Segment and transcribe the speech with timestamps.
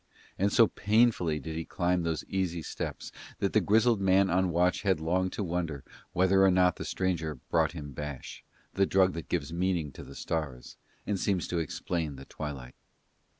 [0.39, 4.81] And so painfully did he climb those easy steps that the grizzled man on watch
[4.81, 8.43] had long to wonder whether or not the stranger brought him bash,
[8.73, 10.75] the drug that gives a meaning to the stars
[11.05, 12.73] and seems to explain the twilight.